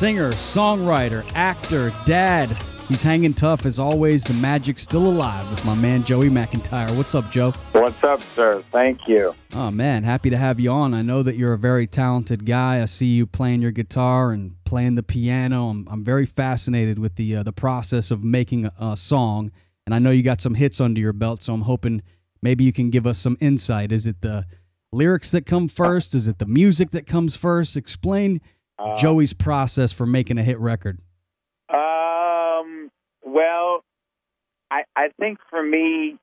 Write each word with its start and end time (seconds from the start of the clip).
Singer, 0.00 0.32
songwriter, 0.32 1.30
actor, 1.34 1.92
dad. 2.06 2.56
He's 2.88 3.02
hanging 3.02 3.34
tough 3.34 3.66
as 3.66 3.78
always. 3.78 4.24
The 4.24 4.32
magic's 4.32 4.82
still 4.82 5.06
alive 5.06 5.50
with 5.50 5.62
my 5.66 5.74
man 5.74 6.04
Joey 6.04 6.30
McIntyre. 6.30 6.96
What's 6.96 7.14
up, 7.14 7.30
Joe? 7.30 7.52
What's 7.72 8.02
up, 8.02 8.22
sir? 8.22 8.64
Thank 8.70 9.06
you. 9.06 9.34
Oh 9.52 9.70
man, 9.70 10.02
happy 10.04 10.30
to 10.30 10.38
have 10.38 10.58
you 10.58 10.70
on. 10.70 10.94
I 10.94 11.02
know 11.02 11.22
that 11.22 11.36
you're 11.36 11.52
a 11.52 11.58
very 11.58 11.86
talented 11.86 12.46
guy. 12.46 12.80
I 12.80 12.86
see 12.86 13.08
you 13.08 13.26
playing 13.26 13.60
your 13.60 13.72
guitar 13.72 14.30
and 14.30 14.54
playing 14.64 14.94
the 14.94 15.02
piano. 15.02 15.68
I'm, 15.68 15.86
I'm 15.90 16.02
very 16.02 16.24
fascinated 16.24 16.98
with 16.98 17.16
the 17.16 17.36
uh, 17.36 17.42
the 17.42 17.52
process 17.52 18.10
of 18.10 18.24
making 18.24 18.64
a, 18.64 18.72
a 18.80 18.96
song, 18.96 19.52
and 19.84 19.94
I 19.94 19.98
know 19.98 20.12
you 20.12 20.22
got 20.22 20.40
some 20.40 20.54
hits 20.54 20.80
under 20.80 20.98
your 20.98 21.12
belt. 21.12 21.42
So 21.42 21.52
I'm 21.52 21.60
hoping 21.60 22.00
maybe 22.40 22.64
you 22.64 22.72
can 22.72 22.88
give 22.88 23.06
us 23.06 23.18
some 23.18 23.36
insight. 23.38 23.92
Is 23.92 24.06
it 24.06 24.22
the 24.22 24.46
lyrics 24.92 25.30
that 25.32 25.44
come 25.44 25.68
first? 25.68 26.14
Is 26.14 26.26
it 26.26 26.38
the 26.38 26.46
music 26.46 26.88
that 26.92 27.06
comes 27.06 27.36
first? 27.36 27.76
Explain 27.76 28.40
Uh, 28.80 28.96
Joey's 28.96 29.32
process 29.32 29.92
for 29.92 30.06
making 30.06 30.38
a 30.38 30.42
hit 30.42 30.58
record. 30.58 31.00
Um. 31.68 32.90
Well, 33.22 33.84
I 34.70 34.82
I 34.96 35.08
think 35.18 35.38
for 35.50 35.62
me, 35.62 36.16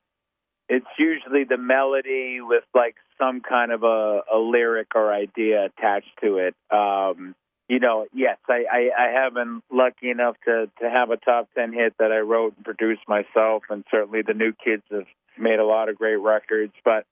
it's 0.67 0.85
usually 0.97 1.43
the 1.43 1.57
melody 1.57 2.39
with 2.41 2.63
like 2.73 2.95
some 3.17 3.41
kind 3.41 3.71
of 3.71 3.83
a, 3.83 4.21
a 4.33 4.37
lyric 4.37 4.87
or 4.95 5.13
idea 5.13 5.65
attached 5.65 6.11
to 6.23 6.37
it. 6.37 6.55
Um. 6.75 7.35
You 7.69 7.79
know, 7.79 8.05
yes, 8.13 8.37
I, 8.47 8.63
I, 8.71 8.89
I 8.97 9.23
have 9.23 9.33
been 9.33 9.61
lucky 9.69 10.09
enough 10.09 10.37
to, 10.45 10.71
to 10.79 10.89
have 10.89 11.11
a 11.11 11.17
top 11.17 11.49
10 11.53 11.73
hit 11.73 11.95
that 11.99 12.13
I 12.13 12.19
wrote 12.19 12.53
and 12.55 12.63
produced 12.63 13.01
myself, 13.09 13.63
and 13.69 13.83
certainly 13.91 14.21
the 14.21 14.33
new 14.33 14.53
kids 14.53 14.83
have 14.89 15.03
made 15.37 15.59
a 15.59 15.65
lot 15.65 15.89
of 15.89 15.97
great 15.97 16.15
records. 16.15 16.71
But 16.85 17.05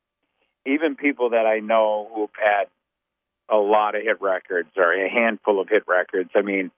even 0.66 0.96
people 0.96 1.32
that 1.32 1.46
I 1.46 1.60
know 1.60 2.10
who've 2.16 2.30
had 2.42 2.68
a 3.50 3.58
lot 3.58 3.96
of 3.96 4.04
hit 4.04 4.22
records 4.22 4.70
or 4.78 4.94
a 4.94 5.10
handful 5.10 5.60
of 5.60 5.70
hit 5.70 5.84
records. 5.88 6.30
I 6.36 6.42
mean, 6.42 6.72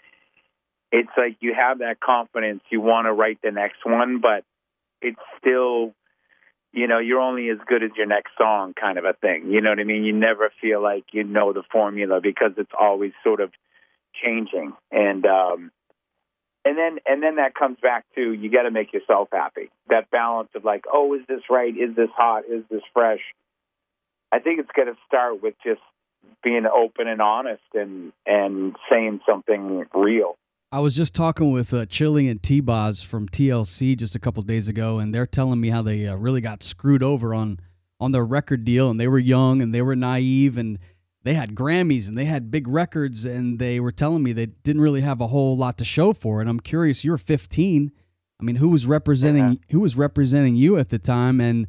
it's 0.92 1.10
like 1.18 1.38
you 1.40 1.54
have 1.54 1.80
that 1.80 2.00
confidence. 2.00 2.62
You 2.70 2.82
want 2.82 3.06
to 3.08 3.14
write 3.14 3.40
the 3.44 3.52
next 3.52 3.86
one, 3.86 4.20
but 4.22 4.44
it's 5.02 5.20
still, 5.40 5.94
you 6.73 6.88
know, 6.88 7.00
you're 7.00 7.22
only 7.22 7.50
as 7.50 7.58
good 7.66 7.84
as 7.84 7.92
your 7.95 8.06
next 8.06 8.32
song 8.38 8.73
kind 8.80 8.98
of 8.98 9.06
a 9.06 9.14
thing. 9.14 9.50
You 9.52 9.62
know 9.62 9.70
what 9.70 9.80
I 9.80 9.84
mean? 9.84 10.04
You 10.04 10.14
never 10.14 10.52
feel 10.62 10.82
like 10.82 11.06
you 11.12 11.23
know 11.23 11.54
the 11.54 11.64
formula 11.72 12.20
because 12.22 12.52
it's 12.58 12.72
always 12.78 13.12
sort 13.23 13.42
of 13.42 13.52
changing. 14.23 14.73
And, 14.92 15.26
um, 15.26 15.72
and 16.66 16.78
then, 16.78 17.00
and 17.06 17.23
then 17.23 17.36
that 17.36 17.56
comes 17.56 17.78
back 17.82 18.06
to 18.16 18.34
you 18.34 18.52
got 18.52 18.64
to 18.64 18.72
make 18.72 18.92
yourself 18.92 19.30
happy. 19.32 19.70
That 19.90 20.10
balance 20.12 20.50
of 20.56 20.66
like, 20.66 20.84
oh, 20.92 21.14
is 21.14 21.22
this 21.28 21.42
right? 21.50 21.73
Is 21.73 21.95
this 21.95 22.10
hot? 22.16 22.44
Is 22.50 22.64
this 22.70 22.82
fresh? 22.94 23.22
I 24.32 24.40
think 24.40 24.60
it's 24.60 24.72
going 24.76 24.90
to 24.90 24.98
start 25.08 25.42
with 25.42 25.54
just 25.64 25.82
being 26.44 26.66
open 26.66 27.08
and 27.08 27.22
honest 27.22 27.64
and 27.73 28.11
and 28.25 28.75
saying 28.89 29.22
something 29.28 29.86
real. 29.94 30.38
I 30.72 30.80
was 30.80 30.95
just 30.95 31.16
talking 31.16 31.52
with 31.52 31.73
uh, 31.73 31.86
Chili 31.86 32.28
and 32.28 32.44
T-Boz 32.44 33.02
from 33.02 33.30
TLC 33.30 33.95
just 33.95 34.16
a 34.16 34.20
couple 34.20 34.44
days 34.44 34.67
ago, 34.67 35.00
and 35.00 35.16
they're 35.16 35.25
telling 35.25 35.61
me 35.61 35.70
how 35.70 35.81
they 35.81 36.08
uh, 36.08 36.16
really 36.16 36.42
got 36.42 36.61
screwed 36.61 37.04
over 37.04 37.33
on 37.33 37.60
on 37.99 38.11
their 38.11 38.26
record 38.26 38.66
deal, 38.66 38.89
and 38.89 38.99
they 38.99 39.08
were 39.08 39.17
young 39.20 39.61
and 39.61 39.73
they 39.73 39.82
were 39.82 39.95
naive, 39.95 40.58
and 40.58 40.77
they 41.23 41.33
had 41.33 41.55
Grammys 41.55 42.08
and 42.08 42.17
they 42.17 42.26
had 42.26 42.52
big 42.52 42.67
records, 42.67 43.26
and 43.26 43.60
they 43.60 43.80
were 43.80 43.92
telling 43.92 44.23
me 44.23 44.33
they 44.33 44.45
didn't 44.45 44.82
really 44.82 45.02
have 45.02 45.21
a 45.21 45.27
whole 45.27 45.58
lot 45.58 45.77
to 45.77 45.86
show 45.86 46.14
for 46.14 46.42
it. 46.42 46.48
I'm 46.48 46.60
curious, 46.60 47.04
you're 47.04 47.17
15. 47.17 47.92
I 48.39 48.43
mean, 48.43 48.58
who 48.58 48.70
was 48.70 48.86
representing 48.86 49.60
who 49.71 49.80
was 49.80 49.98
representing 49.98 50.55
you 50.55 50.77
at 50.77 50.89
the 50.89 50.99
time, 50.99 51.42
and 51.42 51.67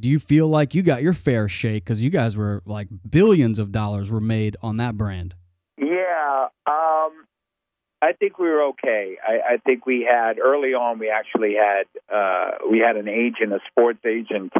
do 0.00 0.08
you 0.08 0.18
feel 0.18 0.48
like 0.48 0.74
you 0.74 0.82
got 0.82 1.02
your 1.02 1.12
fair 1.12 1.48
shake 1.48 1.84
because 1.84 2.04
you 2.04 2.10
guys 2.10 2.36
were 2.36 2.62
like 2.64 2.88
billions 3.08 3.58
of 3.58 3.72
dollars 3.72 4.10
were 4.10 4.20
made 4.20 4.56
on 4.62 4.76
that 4.76 4.96
brand? 4.96 5.34
Yeah, 5.76 6.48
um, 6.66 7.12
I 8.00 8.12
think 8.18 8.38
we 8.38 8.48
were 8.48 8.68
okay. 8.70 9.16
I, 9.26 9.54
I 9.54 9.56
think 9.58 9.86
we 9.86 10.06
had 10.08 10.38
early 10.38 10.74
on. 10.74 10.98
We 10.98 11.10
actually 11.10 11.54
had 11.54 11.86
uh, 12.14 12.66
we 12.70 12.78
had 12.78 12.96
an 12.96 13.08
agent, 13.08 13.52
a 13.52 13.60
sports 13.70 14.00
agent, 14.06 14.52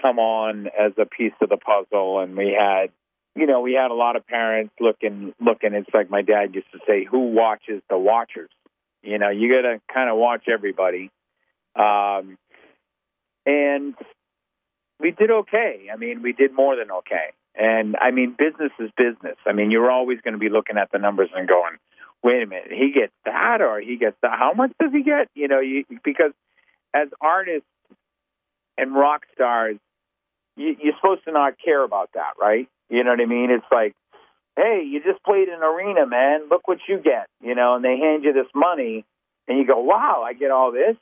come 0.00 0.18
on 0.18 0.66
as 0.66 0.92
a 0.98 1.06
piece 1.06 1.32
of 1.40 1.48
the 1.48 1.56
puzzle, 1.56 2.20
and 2.20 2.36
we 2.36 2.56
had, 2.58 2.90
you 3.34 3.46
know, 3.46 3.60
we 3.60 3.72
had 3.72 3.90
a 3.90 3.94
lot 3.94 4.16
of 4.16 4.26
parents 4.26 4.74
looking 4.80 5.34
looking. 5.40 5.74
It's 5.74 5.90
like 5.92 6.10
my 6.10 6.22
dad 6.22 6.54
used 6.54 6.70
to 6.72 6.78
say, 6.86 7.04
"Who 7.04 7.32
watches 7.32 7.82
the 7.90 7.98
watchers?" 7.98 8.50
You 9.02 9.18
know, 9.18 9.30
you 9.30 9.48
got 9.48 9.68
to 9.68 9.80
kind 9.92 10.10
of 10.10 10.16
watch 10.16 10.44
everybody. 10.48 11.10
Um, 11.76 12.38
and 13.44 13.94
we 15.00 15.10
did 15.10 15.30
okay. 15.30 15.88
I 15.92 15.96
mean, 15.96 16.22
we 16.22 16.32
did 16.32 16.52
more 16.54 16.76
than 16.76 16.90
okay. 16.90 17.32
And 17.54 17.96
I 17.96 18.10
mean, 18.10 18.34
business 18.36 18.72
is 18.78 18.90
business. 18.96 19.36
I 19.46 19.52
mean, 19.52 19.70
you're 19.70 19.90
always 19.90 20.20
going 20.20 20.34
to 20.34 20.38
be 20.38 20.50
looking 20.50 20.76
at 20.76 20.90
the 20.92 20.98
numbers 20.98 21.30
and 21.34 21.48
going, 21.48 21.76
"Wait 22.22 22.42
a 22.42 22.46
minute, 22.46 22.70
he 22.70 22.92
gets 22.92 23.12
that, 23.24 23.60
or 23.60 23.80
he 23.80 23.96
gets 23.96 24.16
that. 24.22 24.38
How 24.38 24.52
much 24.52 24.72
does 24.80 24.92
he 24.92 25.02
get?" 25.02 25.28
You 25.34 25.48
know, 25.48 25.60
you, 25.60 25.84
because 26.04 26.32
as 26.94 27.08
artists 27.20 27.68
and 28.76 28.94
rock 28.94 29.22
stars, 29.34 29.76
you, 30.56 30.76
you're 30.82 30.94
supposed 31.00 31.24
to 31.24 31.32
not 31.32 31.54
care 31.62 31.82
about 31.82 32.10
that, 32.14 32.34
right? 32.40 32.68
You 32.90 33.04
know 33.04 33.10
what 33.10 33.20
I 33.20 33.26
mean? 33.26 33.50
It's 33.50 33.66
like, 33.72 33.94
hey, 34.56 34.82
you 34.86 35.02
just 35.02 35.22
played 35.24 35.48
an 35.48 35.62
arena, 35.62 36.06
man. 36.06 36.48
Look 36.50 36.68
what 36.68 36.78
you 36.88 36.98
get. 36.98 37.26
You 37.42 37.54
know, 37.54 37.74
and 37.74 37.84
they 37.84 37.96
hand 37.98 38.24
you 38.24 38.34
this 38.34 38.50
money, 38.54 39.04
and 39.48 39.58
you 39.58 39.66
go, 39.66 39.80
"Wow, 39.80 40.22
I 40.26 40.34
get 40.34 40.50
all 40.50 40.72
this." 40.72 40.96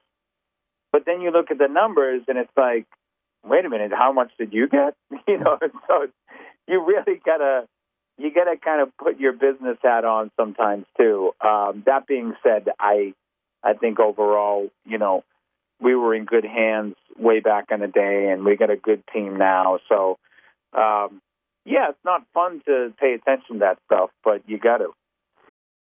But 0.92 1.04
then 1.04 1.20
you 1.20 1.32
look 1.32 1.50
at 1.50 1.58
the 1.58 1.66
numbers, 1.66 2.22
and 2.28 2.38
it's 2.38 2.56
like, 2.56 2.86
wait 3.44 3.64
a 3.64 3.68
minute, 3.68 3.92
how 3.92 4.12
much 4.12 4.30
did 4.38 4.52
you 4.52 4.68
get? 4.68 4.94
You 5.28 5.38
know, 5.38 5.58
so 5.88 6.06
you 6.68 6.84
really 6.84 7.20
gotta 7.24 7.66
you 8.18 8.32
gotta 8.32 8.56
kind 8.56 8.80
of 8.82 8.96
put 8.96 9.18
your 9.18 9.32
business 9.32 9.78
hat 9.82 10.04
on 10.04 10.30
sometimes 10.36 10.86
too. 10.96 11.32
Um, 11.40 11.82
that 11.86 12.06
being 12.06 12.34
said, 12.42 12.68
I 12.78 13.14
I 13.62 13.74
think 13.74 13.98
overall, 13.98 14.68
you 14.84 14.98
know, 14.98 15.24
we 15.80 15.94
were 15.94 16.14
in 16.14 16.24
good 16.24 16.44
hands 16.44 16.94
way 17.18 17.40
back 17.40 17.66
in 17.70 17.80
the 17.80 17.86
day, 17.86 18.30
and 18.30 18.44
we 18.44 18.56
got 18.56 18.70
a 18.70 18.76
good 18.76 19.02
team 19.12 19.36
now. 19.38 19.78
So, 19.88 20.18
um, 20.72 21.20
yeah, 21.64 21.90
it's 21.90 22.04
not 22.04 22.22
fun 22.34 22.60
to 22.66 22.92
pay 23.00 23.14
attention 23.14 23.54
to 23.54 23.60
that 23.60 23.78
stuff, 23.86 24.10
but 24.22 24.42
you 24.46 24.58
got 24.58 24.78
to. 24.78 24.92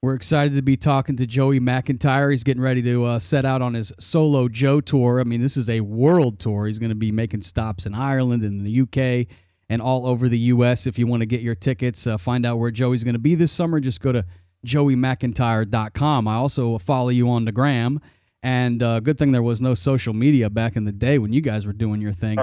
We're 0.00 0.14
excited 0.14 0.54
to 0.54 0.62
be 0.62 0.76
talking 0.76 1.16
to 1.16 1.26
Joey 1.26 1.58
McIntyre. 1.58 2.30
He's 2.30 2.44
getting 2.44 2.62
ready 2.62 2.82
to 2.82 3.04
uh, 3.04 3.18
set 3.18 3.44
out 3.44 3.62
on 3.62 3.74
his 3.74 3.92
solo 3.98 4.48
Joe 4.48 4.80
tour. 4.80 5.18
I 5.18 5.24
mean, 5.24 5.40
this 5.40 5.56
is 5.56 5.68
a 5.68 5.80
world 5.80 6.38
tour. 6.38 6.66
He's 6.68 6.78
going 6.78 6.90
to 6.90 6.94
be 6.94 7.10
making 7.10 7.40
stops 7.40 7.84
in 7.84 7.96
Ireland 7.96 8.44
and 8.44 8.64
the 8.64 8.82
UK 8.82 9.26
and 9.68 9.82
all 9.82 10.06
over 10.06 10.28
the 10.28 10.38
US. 10.38 10.86
If 10.86 11.00
you 11.00 11.08
want 11.08 11.22
to 11.22 11.26
get 11.26 11.40
your 11.40 11.56
tickets, 11.56 12.06
uh, 12.06 12.16
find 12.16 12.46
out 12.46 12.60
where 12.60 12.70
Joey's 12.70 13.02
going 13.02 13.16
to 13.16 13.18
be 13.18 13.34
this 13.34 13.50
summer, 13.50 13.80
just 13.80 14.00
go 14.00 14.12
to 14.12 14.24
joeymcintyre.com. 14.64 16.28
I 16.28 16.34
also 16.36 16.78
follow 16.78 17.08
you 17.08 17.28
on 17.28 17.44
the 17.44 17.52
gram. 17.52 18.00
And 18.40 18.80
uh, 18.80 19.00
good 19.00 19.18
thing 19.18 19.32
there 19.32 19.42
was 19.42 19.60
no 19.60 19.74
social 19.74 20.14
media 20.14 20.48
back 20.48 20.76
in 20.76 20.84
the 20.84 20.92
day 20.92 21.18
when 21.18 21.32
you 21.32 21.40
guys 21.40 21.66
were 21.66 21.72
doing 21.72 22.00
your 22.00 22.12
thing. 22.12 22.38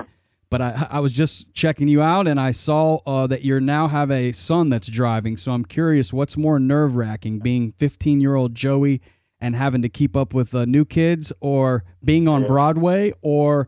But 0.49 0.61
I, 0.61 0.87
I 0.91 0.99
was 0.99 1.11
just 1.11 1.53
checking 1.53 1.87
you 1.87 2.01
out, 2.01 2.27
and 2.27 2.39
I 2.39 2.51
saw 2.51 2.99
uh, 3.05 3.27
that 3.27 3.43
you 3.43 3.59
now 3.59 3.87
have 3.87 4.11
a 4.11 4.31
son 4.31 4.69
that's 4.69 4.87
driving. 4.87 5.37
So 5.37 5.51
I'm 5.51 5.65
curious, 5.65 6.13
what's 6.13 6.37
more 6.37 6.59
nerve 6.59 6.95
wracking, 6.95 7.39
being 7.39 7.71
15 7.71 8.21
year 8.21 8.35
old 8.35 8.55
Joey 8.55 9.01
and 9.39 9.55
having 9.55 9.81
to 9.81 9.89
keep 9.89 10.15
up 10.15 10.33
with 10.33 10.55
uh, 10.55 10.65
new 10.65 10.85
kids, 10.85 11.33
or 11.41 11.83
being 12.03 12.27
on 12.27 12.45
Broadway, 12.45 13.11
or 13.21 13.67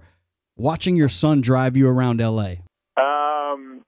watching 0.55 0.95
your 0.95 1.09
son 1.09 1.41
drive 1.41 1.75
you 1.75 1.87
around 1.89 2.19
LA? 2.21 2.53
Um, 2.95 3.83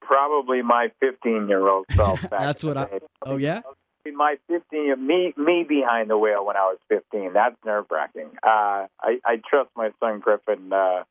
probably 0.00 0.62
my 0.62 0.90
15 1.00 1.48
year 1.48 1.68
old 1.68 1.86
self. 1.92 2.20
That's 2.22 2.64
what 2.64 2.76
I. 2.76 2.84
day. 2.86 2.98
Oh 3.24 3.36
yeah. 3.36 3.60
My 4.14 4.36
15, 4.48 5.06
me 5.06 5.34
me 5.36 5.66
behind 5.68 6.08
the 6.08 6.16
wheel 6.16 6.44
when 6.46 6.56
I 6.56 6.60
was 6.60 6.78
15. 6.88 7.34
That's 7.34 7.54
nerve 7.66 7.84
wracking. 7.90 8.30
Uh, 8.42 8.86
I 9.00 9.18
I 9.24 9.40
trust 9.48 9.68
my 9.76 9.90
son 10.00 10.20
Griffin. 10.20 10.72
Uh, 10.72 11.04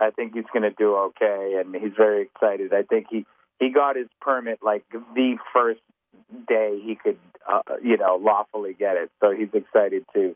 I 0.00 0.10
think 0.10 0.34
he's 0.34 0.44
going 0.52 0.62
to 0.62 0.70
do 0.70 0.96
okay, 0.96 1.60
and 1.60 1.74
he's 1.74 1.94
very 1.96 2.22
excited. 2.22 2.72
I 2.72 2.82
think 2.82 3.06
he 3.10 3.24
he 3.58 3.70
got 3.70 3.96
his 3.96 4.08
permit 4.20 4.58
like 4.62 4.84
the 4.90 5.36
first 5.52 5.80
day 6.48 6.80
he 6.84 6.96
could, 6.96 7.18
uh, 7.48 7.60
you 7.82 7.96
know, 7.96 8.16
lawfully 8.20 8.74
get 8.78 8.96
it. 8.96 9.10
So 9.20 9.32
he's 9.32 9.48
excited 9.54 10.04
to, 10.14 10.34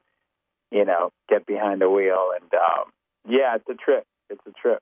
you 0.71 0.85
know, 0.85 1.11
get 1.29 1.47
behind 1.47 1.81
the 1.81 1.91
wheel. 1.91 2.31
And 2.41 2.51
um, 2.55 2.91
yeah, 3.29 3.57
it's 3.57 3.69
a 3.69 3.75
trip. 3.75 4.05
It's 4.31 4.41
a 4.47 4.53
trip. 4.53 4.81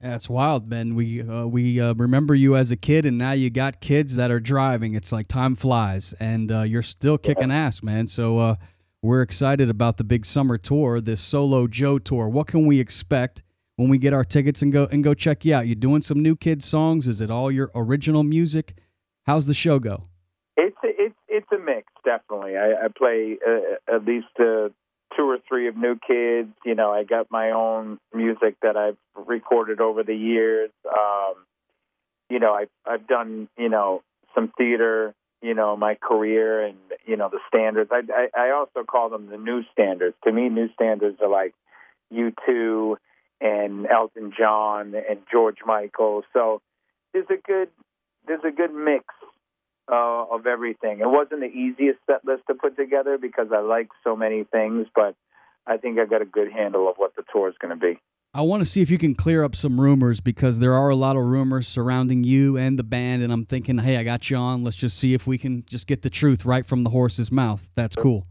That's 0.00 0.28
wild, 0.28 0.68
man. 0.68 0.94
We 0.94 1.22
uh, 1.22 1.46
we 1.46 1.80
uh, 1.80 1.94
remember 1.94 2.34
you 2.34 2.54
as 2.54 2.70
a 2.70 2.76
kid, 2.76 3.06
and 3.06 3.16
now 3.16 3.32
you 3.32 3.48
got 3.48 3.80
kids 3.80 4.16
that 4.16 4.30
are 4.30 4.40
driving. 4.40 4.94
It's 4.94 5.10
like 5.10 5.26
time 5.26 5.54
flies, 5.54 6.14
and 6.20 6.52
uh, 6.52 6.62
you're 6.62 6.82
still 6.82 7.16
kicking 7.16 7.50
ass, 7.50 7.82
man. 7.82 8.06
So 8.06 8.38
uh, 8.38 8.54
we're 9.02 9.22
excited 9.22 9.70
about 9.70 9.96
the 9.96 10.04
big 10.04 10.26
summer 10.26 10.58
tour, 10.58 11.00
this 11.00 11.22
solo 11.22 11.66
Joe 11.66 11.98
tour. 11.98 12.28
What 12.28 12.46
can 12.46 12.66
we 12.66 12.78
expect 12.78 13.42
when 13.76 13.88
we 13.88 13.98
get 13.98 14.12
our 14.12 14.24
tickets 14.24 14.62
and 14.62 14.72
go 14.72 14.88
and 14.90 15.04
go 15.04 15.14
check 15.14 15.44
you 15.44 15.54
out? 15.54 15.66
You 15.66 15.74
doing 15.74 16.02
some 16.02 16.22
new 16.22 16.34
kids 16.34 16.64
songs? 16.64 17.06
Is 17.06 17.20
it 17.20 17.30
all 17.30 17.50
your 17.50 17.70
original 17.74 18.24
music? 18.24 18.74
How's 19.26 19.46
the 19.46 19.54
show 19.54 19.78
go? 19.78 20.04
It's 20.56 20.76
a, 20.84 20.88
it's 20.88 21.14
it's 21.28 21.52
a 21.52 21.58
mix, 21.58 21.92
definitely. 22.04 22.56
I, 22.56 22.86
I 22.86 22.88
play 22.96 23.38
uh, 23.46 23.94
at 23.94 24.04
least 24.04 24.26
uh, 24.38 24.70
two 25.16 25.22
or 25.22 25.38
three 25.48 25.68
of 25.68 25.76
new 25.76 25.98
kids. 26.06 26.50
You 26.64 26.74
know, 26.74 26.90
I 26.90 27.04
got 27.04 27.30
my 27.30 27.50
own 27.50 27.98
music 28.14 28.56
that 28.62 28.76
I've 28.76 28.96
recorded 29.14 29.80
over 29.80 30.02
the 30.02 30.14
years. 30.14 30.70
Um, 30.86 31.34
you 32.30 32.38
know, 32.38 32.54
I've 32.54 32.70
I've 32.86 33.06
done 33.06 33.48
you 33.58 33.68
know 33.68 34.02
some 34.34 34.52
theater. 34.56 35.14
You 35.42 35.52
know, 35.52 35.76
my 35.76 35.96
career 35.96 36.64
and 36.64 36.78
you 37.04 37.16
know 37.16 37.28
the 37.28 37.40
standards. 37.46 37.90
I 37.92 38.00
I, 38.10 38.48
I 38.48 38.50
also 38.52 38.84
call 38.84 39.10
them 39.10 39.28
the 39.28 39.36
new 39.36 39.62
standards. 39.72 40.16
To 40.24 40.32
me, 40.32 40.48
new 40.48 40.72
standards 40.72 41.18
are 41.20 41.28
like 41.28 41.54
U 42.10 42.32
two 42.46 42.96
and 43.40 43.86
Elton 43.86 44.32
John 44.36 44.94
and 44.94 45.20
George 45.30 45.58
Michael. 45.64 46.22
So 46.32 46.62
there's 47.12 47.26
a 47.30 47.40
good 47.46 47.68
there's 48.26 48.44
a 48.46 48.50
good 48.50 48.74
mix 48.74 49.04
uh, 49.90 50.24
of 50.30 50.46
everything. 50.46 51.00
It 51.00 51.08
wasn't 51.08 51.40
the 51.40 51.46
easiest 51.46 51.98
set 52.06 52.24
list 52.24 52.42
to 52.48 52.54
put 52.54 52.76
together 52.76 53.18
because 53.18 53.48
I 53.54 53.60
like 53.60 53.88
so 54.02 54.16
many 54.16 54.44
things, 54.44 54.86
but 54.94 55.14
I 55.66 55.76
think 55.76 55.98
I 55.98 56.06
got 56.06 56.22
a 56.22 56.26
good 56.26 56.50
handle 56.50 56.88
of 56.88 56.96
what 56.96 57.14
the 57.16 57.22
tour 57.32 57.48
is 57.48 57.54
going 57.60 57.78
to 57.78 57.80
be. 57.80 57.98
I 58.34 58.42
want 58.42 58.62
to 58.62 58.68
see 58.68 58.82
if 58.82 58.90
you 58.90 58.98
can 58.98 59.14
clear 59.14 59.44
up 59.44 59.56
some 59.56 59.80
rumors 59.80 60.20
because 60.20 60.58
there 60.58 60.74
are 60.74 60.90
a 60.90 60.96
lot 60.96 61.16
of 61.16 61.22
rumors 61.22 61.66
surrounding 61.66 62.22
you 62.22 62.58
and 62.58 62.78
the 62.78 62.84
band, 62.84 63.22
and 63.22 63.32
I'm 63.32 63.46
thinking, 63.46 63.78
hey, 63.78 63.96
I 63.96 64.04
got 64.04 64.28
you 64.28 64.36
on. 64.36 64.62
Let's 64.62 64.76
just 64.76 64.98
see 64.98 65.14
if 65.14 65.26
we 65.26 65.38
can 65.38 65.64
just 65.66 65.86
get 65.86 66.02
the 66.02 66.10
truth 66.10 66.44
right 66.44 66.66
from 66.66 66.84
the 66.84 66.90
horse's 66.90 67.32
mouth. 67.32 67.70
That's 67.74 67.96
cool. 67.96 68.26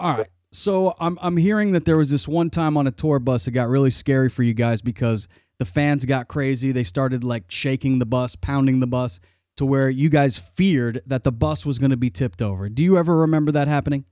All 0.00 0.18
right. 0.18 0.26
So 0.56 0.94
I'm 0.98 1.18
I'm 1.20 1.36
hearing 1.36 1.72
that 1.72 1.84
there 1.84 1.96
was 1.96 2.10
this 2.10 2.26
one 2.26 2.50
time 2.50 2.76
on 2.76 2.86
a 2.86 2.90
tour 2.90 3.18
bus 3.18 3.46
it 3.46 3.52
got 3.52 3.68
really 3.68 3.90
scary 3.90 4.28
for 4.28 4.42
you 4.42 4.54
guys 4.54 4.82
because 4.82 5.28
the 5.58 5.64
fans 5.64 6.04
got 6.04 6.28
crazy. 6.28 6.72
They 6.72 6.82
started 6.82 7.24
like 7.24 7.44
shaking 7.48 7.98
the 7.98 8.06
bus, 8.06 8.36
pounding 8.36 8.80
the 8.80 8.86
bus 8.86 9.20
to 9.56 9.64
where 9.64 9.88
you 9.88 10.08
guys 10.08 10.38
feared 10.38 11.00
that 11.06 11.24
the 11.24 11.32
bus 11.32 11.64
was 11.64 11.78
going 11.78 11.90
to 11.90 11.96
be 11.96 12.10
tipped 12.10 12.42
over. 12.42 12.68
Do 12.68 12.84
you 12.84 12.98
ever 12.98 13.16
remember 13.16 13.52
that 13.52 13.68
happening? 13.68 14.04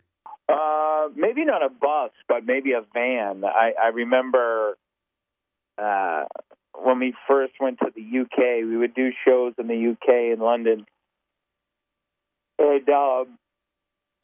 Uh, 0.49 1.09
maybe 1.15 1.45
not 1.45 1.63
a 1.63 1.69
bus, 1.69 2.11
but 2.29 2.47
maybe 2.47 2.73
a 2.73 2.83
van. 2.95 3.45
I, 3.45 3.73
I 3.83 3.89
remember 3.89 4.79
uh, 5.77 6.25
when 6.83 6.99
we 6.99 7.15
first 7.29 7.55
went 7.61 7.79
to 7.81 7.91
the 7.95 8.21
UK, 8.21 8.67
we 8.67 8.77
would 8.77 8.95
do 8.95 9.11
shows 9.27 9.55
in 9.59 9.67
the 9.67 9.91
UK 9.93 10.33
in 10.33 10.39
London. 10.39 10.87
And 12.59 12.89
um, 12.89 13.39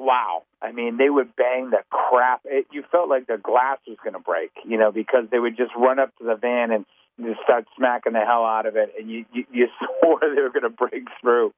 wow, 0.00 0.44
I 0.62 0.72
mean, 0.72 0.96
they 0.96 1.10
would 1.10 1.36
bang 1.36 1.70
the 1.70 1.82
crap. 1.90 2.40
It, 2.46 2.66
you 2.72 2.82
felt 2.90 3.10
like 3.10 3.26
the 3.26 3.36
glass 3.36 3.78
was 3.86 3.98
going 4.02 4.14
to 4.14 4.18
break, 4.18 4.50
you 4.64 4.78
know, 4.78 4.90
because 4.90 5.24
they 5.30 5.38
would 5.38 5.56
just 5.56 5.72
run 5.76 5.98
up 5.98 6.16
to 6.16 6.24
the 6.24 6.36
van 6.36 6.72
and 6.72 6.86
just 7.20 7.40
start 7.42 7.66
smacking 7.76 8.14
the 8.14 8.20
hell 8.20 8.44
out 8.44 8.64
of 8.64 8.76
it, 8.76 8.94
and 8.98 9.10
you 9.10 9.26
you, 9.32 9.44
you 9.52 9.68
swore 10.00 10.20
they 10.20 10.40
were 10.40 10.50
going 10.50 10.62
to 10.62 10.70
break 10.70 11.04
through. 11.20 11.52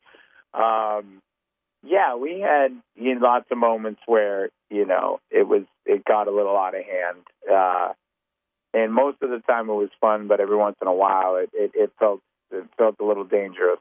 Um, 0.52 1.22
yeah, 1.84 2.16
we 2.16 2.40
had 2.40 2.72
you 2.96 3.14
know, 3.14 3.20
lots 3.20 3.46
of 3.50 3.58
moments 3.58 4.00
where 4.06 4.50
you 4.70 4.86
know 4.86 5.20
it 5.30 5.46
was 5.46 5.62
it 5.86 6.04
got 6.04 6.26
a 6.26 6.32
little 6.32 6.56
out 6.56 6.74
of 6.74 6.82
hand, 6.84 7.18
uh, 7.50 7.92
and 8.74 8.92
most 8.92 9.18
of 9.22 9.30
the 9.30 9.38
time 9.46 9.68
it 9.68 9.74
was 9.74 9.90
fun, 10.00 10.26
but 10.26 10.40
every 10.40 10.56
once 10.56 10.76
in 10.82 10.88
a 10.88 10.94
while 10.94 11.36
it, 11.36 11.50
it, 11.54 11.70
it 11.74 11.92
felt 11.98 12.20
it 12.50 12.64
felt 12.76 12.96
a 13.00 13.04
little 13.04 13.24
dangerous. 13.24 13.78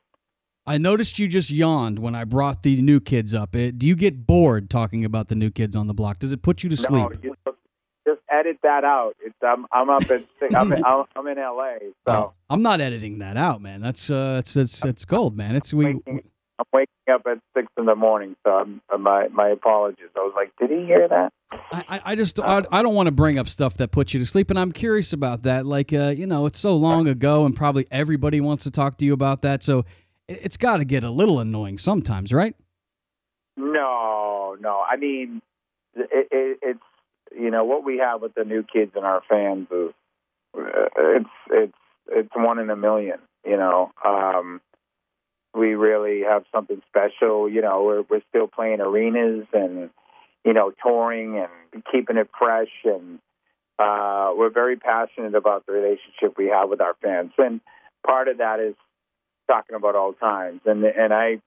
I 0.71 0.77
noticed 0.77 1.19
you 1.19 1.27
just 1.27 1.51
yawned 1.51 1.99
when 1.99 2.15
I 2.15 2.23
brought 2.23 2.63
the 2.63 2.81
new 2.81 3.01
kids 3.01 3.33
up. 3.33 3.57
It, 3.57 3.77
do 3.77 3.85
you 3.85 3.93
get 3.97 4.25
bored 4.25 4.69
talking 4.69 5.03
about 5.03 5.27
the 5.27 5.35
new 5.35 5.51
kids 5.51 5.75
on 5.75 5.87
the 5.87 5.93
block? 5.93 6.19
Does 6.19 6.31
it 6.31 6.41
put 6.41 6.63
you 6.63 6.69
to 6.69 6.77
sleep? 6.77 7.03
No, 7.03 7.09
just, 7.09 7.57
just 8.07 8.21
edit 8.31 8.57
that 8.63 8.85
out. 8.85 9.17
It's 9.19 9.35
I'm 9.45 9.65
I'm 9.73 9.89
up 9.89 10.03
at 10.03 10.21
six, 10.21 10.55
I'm 10.55 10.71
in, 10.71 10.81
I'm 10.85 11.27
in 11.27 11.37
LA, 11.37 11.73
so 12.07 12.33
I'm 12.49 12.61
not 12.61 12.79
editing 12.79 13.19
that 13.19 13.35
out, 13.35 13.61
man. 13.61 13.81
That's 13.81 14.09
uh, 14.09 14.37
it's 14.39 14.55
it's 14.55 14.85
it's 14.85 15.03
gold, 15.03 15.35
man. 15.35 15.57
It's 15.57 15.73
we. 15.73 15.87
waking, 15.87 16.21
I'm 16.57 16.65
waking 16.71 17.13
up 17.13 17.23
at 17.29 17.39
six 17.53 17.67
in 17.77 17.85
the 17.85 17.95
morning. 17.95 18.37
So 18.45 18.51
I'm, 18.51 18.81
uh, 18.93 18.97
my 18.97 19.27
my 19.27 19.49
apologies. 19.49 20.05
I 20.15 20.19
was 20.19 20.31
like, 20.37 20.53
did 20.57 20.69
he 20.69 20.85
hear 20.85 21.05
that? 21.09 21.33
I, 21.73 21.99
I- 22.05 22.15
just 22.15 22.39
I, 22.39 22.63
I 22.71 22.81
don't 22.81 22.95
want 22.95 23.07
to 23.07 23.11
bring 23.11 23.37
up 23.39 23.49
stuff 23.49 23.75
that 23.79 23.91
puts 23.91 24.13
you 24.13 24.21
to 24.21 24.25
sleep, 24.25 24.49
and 24.49 24.57
I'm 24.57 24.71
curious 24.71 25.11
about 25.11 25.43
that. 25.43 25.65
Like, 25.65 25.91
uh, 25.91 26.13
you 26.15 26.27
know, 26.27 26.45
it's 26.45 26.59
so 26.59 26.77
long 26.77 27.09
ago, 27.09 27.45
and 27.45 27.53
probably 27.57 27.85
everybody 27.91 28.39
wants 28.39 28.63
to 28.63 28.71
talk 28.71 28.95
to 28.99 29.05
you 29.05 29.11
about 29.11 29.41
that. 29.41 29.63
So 29.63 29.83
it's 30.41 30.57
got 30.57 30.77
to 30.77 30.85
get 30.85 31.03
a 31.03 31.09
little 31.09 31.39
annoying 31.39 31.77
sometimes, 31.77 32.33
right? 32.33 32.55
No, 33.57 34.55
no. 34.59 34.83
I 34.89 34.97
mean, 34.97 35.41
it, 35.95 36.27
it, 36.31 36.59
it's 36.61 36.79
you 37.37 37.51
know 37.51 37.63
what 37.63 37.83
we 37.83 37.97
have 37.97 38.21
with 38.21 38.33
the 38.33 38.43
new 38.43 38.63
kids 38.63 38.91
and 38.95 39.05
our 39.05 39.21
fans 39.29 39.67
is 39.71 39.93
uh, 40.57 40.87
it's 40.97 41.29
it's 41.49 41.77
it's 42.09 42.35
one 42.35 42.59
in 42.59 42.69
a 42.69 42.75
million. 42.75 43.19
You 43.45 43.57
know, 43.57 43.91
um, 44.05 44.61
we 45.53 45.75
really 45.75 46.21
have 46.21 46.43
something 46.53 46.81
special. 46.87 47.49
You 47.49 47.61
know, 47.61 47.83
we're 47.83 48.03
we're 48.09 48.23
still 48.29 48.47
playing 48.47 48.81
arenas 48.81 49.47
and 49.53 49.89
you 50.45 50.53
know 50.53 50.71
touring 50.83 51.37
and 51.37 51.83
keeping 51.91 52.17
it 52.17 52.29
fresh 52.37 52.71
and 52.83 53.19
uh, 53.79 54.31
we're 54.35 54.51
very 54.51 54.75
passionate 54.75 55.35
about 55.35 55.65
the 55.65 55.71
relationship 55.71 56.37
we 56.37 56.47
have 56.47 56.69
with 56.69 56.81
our 56.81 56.95
fans 57.01 57.31
and 57.37 57.61
part 58.05 58.27
of 58.27 58.37
that 58.37 58.59
is 58.59 58.75
talking 59.51 59.75
about 59.75 59.95
all 59.95 60.13
times 60.13 60.61
and 60.65 60.83
and 60.85 61.13
I 61.13 61.39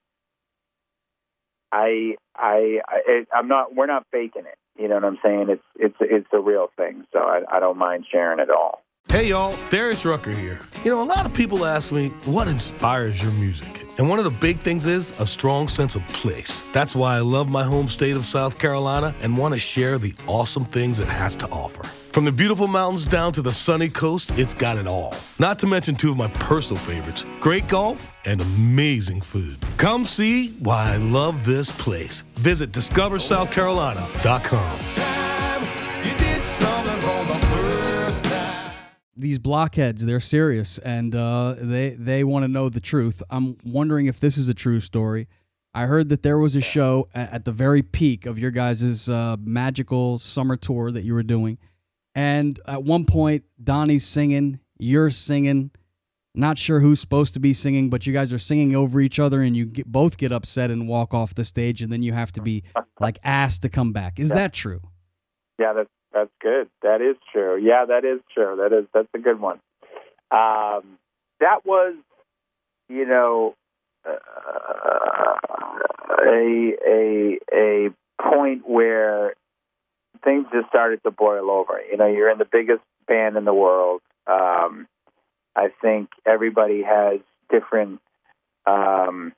I 1.73 2.17
I 2.37 2.81
I 2.87 3.25
I'm 3.35 3.49
not 3.49 3.75
we're 3.75 3.87
not 3.87 4.05
faking 4.13 4.45
it. 4.47 4.59
You 4.81 4.89
know 4.89 4.97
what 4.97 5.05
I'm 5.05 5.19
saying? 5.25 5.47
It's 5.49 5.63
it's 5.77 5.97
it's 6.01 6.29
a 6.33 6.41
real 6.41 6.69
thing. 6.77 7.05
So 7.13 7.21
I, 7.21 7.43
I 7.51 7.61
don't 7.61 7.79
mind 7.79 8.07
sharing 8.11 8.41
it 8.41 8.51
all. 8.51 8.83
Hey 9.09 9.29
y'all, 9.29 9.57
Darius 9.71 10.05
Rucker 10.05 10.33
here. 10.33 10.61
You 10.85 10.91
know, 10.91 11.03
a 11.03 11.05
lot 11.05 11.25
of 11.25 11.33
people 11.33 11.65
ask 11.65 11.93
me, 11.93 12.09
what 12.25 12.49
inspires 12.49 13.23
your 13.23 13.33
music? 13.33 13.87
And 13.97 14.09
one 14.09 14.19
of 14.19 14.25
the 14.25 14.31
big 14.31 14.59
things 14.59 14.87
is 14.87 15.19
a 15.21 15.27
strong 15.27 15.69
sense 15.69 15.95
of 15.95 16.07
place. 16.09 16.65
That's 16.73 16.95
why 16.97 17.17
I 17.17 17.21
love 17.21 17.49
my 17.49 17.63
home 17.63 17.89
state 17.89 18.17
of 18.17 18.25
South 18.25 18.59
Carolina 18.59 19.15
and 19.21 19.39
want 19.39 19.55
to 19.55 19.61
share 19.61 19.99
the 19.99 20.13
awesome 20.27 20.65
things 20.65 20.99
it 20.99 21.09
has 21.09 21.37
to 21.37 21.49
offer. 21.51 21.89
From 22.15 22.25
the 22.25 22.31
beautiful 22.31 22.69
mountains 22.69 23.05
down 23.05 23.33
to 23.33 23.43
the 23.43 23.53
sunny 23.53 23.89
coast, 23.89 24.39
it's 24.39 24.55
got 24.55 24.77
it 24.77 24.87
all. 24.87 25.13
Not 25.41 25.59
to 25.59 25.67
mention 25.67 25.97
two 25.97 26.13
of 26.13 26.17
my 26.17 26.29
personal 26.29 26.81
favorites 26.81 27.27
great 27.41 27.67
golf 27.67 28.15
and 28.25 28.41
amazing 28.41 29.21
food. 29.21 29.59
Come 29.79 30.05
see 30.05 30.51
why 30.61 30.93
I 30.93 30.99
love 30.99 31.45
this 31.45 31.73
place. 31.73 32.23
Visit 32.37 32.71
discoversouthcarolina.com. 32.71 34.79
These 39.17 39.39
blockheads, 39.41 40.07
they're 40.07 40.21
serious, 40.21 40.79
and 40.79 41.17
uh, 41.17 41.57
they 41.59 41.97
they 41.99 42.23
want 42.23 42.45
to 42.45 42.49
know 42.49 42.69
the 42.69 42.79
truth. 42.79 43.25
I'm 43.29 43.57
wondering 43.65 44.07
if 44.07 44.21
this 44.21 44.39
is 44.39 44.49
a 44.49 44.55
true 44.55 44.79
story. 44.79 45.27
I 45.75 45.87
heard 45.87 46.11
that 46.11 46.23
there 46.23 46.39
was 46.39 46.55
a 46.55 46.61
show 46.61 47.09
at, 47.13 47.33
at 47.33 47.45
the 47.45 47.51
very 47.51 47.83
peak 47.83 48.25
of 48.25 48.39
your 48.39 48.53
guys' 48.53 49.09
uh, 49.09 49.37
magical 49.41 50.19
summer 50.19 50.57
tour 50.57 50.93
that 50.93 51.03
you 51.03 51.15
were 51.15 51.25
doing, 51.25 51.59
and 52.15 52.59
at 52.67 52.83
one 52.83 53.07
point, 53.07 53.45
Donnie's 53.63 54.07
singing, 54.07 54.61
you're 54.79 55.11
singing. 55.11 55.71
Not 56.37 56.59
sure 56.59 56.81
who's 56.81 56.99
supposed 56.99 57.35
to 57.35 57.41
be 57.41 57.53
singing, 57.53 57.91
but 57.91 58.09
you 58.09 58.13
guys 58.13 58.33
are 58.33 58.39
singing 58.39 58.75
over 58.75 59.01
each 59.01 59.21
other, 59.21 59.41
and 59.41 59.57
you 59.57 59.67
get, 59.67 59.87
both 59.87 60.19
get 60.19 60.33
upset 60.33 60.69
and 60.73 60.89
walk 60.89 61.15
off 61.15 61.35
the 61.35 61.45
stage, 61.45 61.81
and 61.81 61.93
then 61.93 62.03
you 62.03 62.13
have 62.13 62.33
to 62.33 62.41
be 62.41 62.65
like 62.99 63.19
asked 63.23 63.63
to 63.63 63.69
come 63.69 63.93
back. 63.93 64.19
Is 64.19 64.31
that 64.31 64.53
true? 64.53 64.81
Yeah, 65.61 65.75
that's 65.75 65.91
that's 66.13 66.33
good. 66.43 66.69
That 66.83 67.01
is 67.01 67.17
true. 67.33 67.57
Yeah, 67.63 67.85
that 67.87 68.05
is 68.05 68.21
true. 68.35 68.57
That 68.57 68.77
is 68.77 68.87
that's 68.93 69.09
a 69.15 69.19
good 69.19 69.41
one. 69.41 69.61
Um, 70.33 70.99
that 71.39 71.65
was, 71.65 71.95
you 72.89 73.07
know, 73.07 73.55
uh, 74.05 74.17
a 76.21 76.73
a 76.85 77.39
a 77.53 77.91
point 78.21 78.69
where 78.69 79.35
things 80.25 80.47
just 80.53 80.69
started 80.69 81.03
to 81.05 81.11
boil 81.11 81.51
over. 81.51 81.81
You 81.91 81.97
know, 81.97 82.07
you're 82.07 82.31
in 82.31 82.39
the 82.39 82.49
biggest 82.51 82.83
band 83.07 83.37
in 83.37 83.45
the 83.45 83.55
world. 83.55 84.01
Um, 84.27 84.89
I 85.55 85.69
think 85.81 86.09
everybody 86.27 86.83
has 86.83 87.21
different 87.51 88.01
um, 88.67 89.33